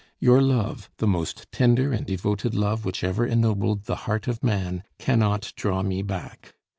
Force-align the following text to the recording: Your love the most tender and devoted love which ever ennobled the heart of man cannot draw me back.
Your 0.19 0.41
love 0.41 0.89
the 0.97 1.05
most 1.05 1.51
tender 1.51 1.91
and 1.93 2.07
devoted 2.07 2.55
love 2.55 2.85
which 2.85 3.03
ever 3.03 3.23
ennobled 3.23 3.83
the 3.83 3.95
heart 4.09 4.27
of 4.27 4.43
man 4.43 4.81
cannot 4.97 5.53
draw 5.55 5.83
me 5.83 6.01
back. 6.01 6.55